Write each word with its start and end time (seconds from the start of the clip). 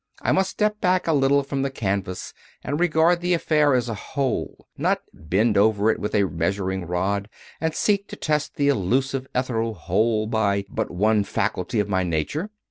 I 0.23 0.31
must 0.31 0.49
step 0.49 0.81
back 0.81 1.05
a 1.05 1.13
little 1.13 1.43
from 1.43 1.61
the 1.61 1.69
canvas 1.69 2.33
and 2.63 2.79
regard 2.79 3.21
the 3.21 3.35
affair 3.35 3.75
as 3.75 3.87
a 3.87 3.93
whole, 3.93 4.65
not 4.75 5.03
bend 5.13 5.59
over 5.59 5.91
it 5.91 5.99
with 5.99 6.15
a 6.15 6.23
measuring 6.23 6.87
rod 6.87 7.29
and 7.59 7.75
seek 7.75 8.07
to 8.07 8.15
test 8.15 8.55
the 8.55 8.67
elusive 8.69 9.27
ethereal 9.35 9.75
whole 9.75 10.25
by 10.25 10.65
but 10.69 10.89
one 10.89 11.23
faculty 11.23 11.79
of 11.79 11.87
my 11.87 12.01
nature. 12.01 12.49